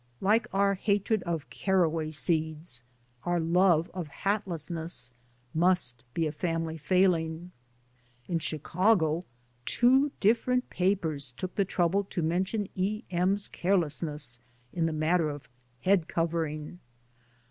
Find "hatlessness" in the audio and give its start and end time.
4.07-5.11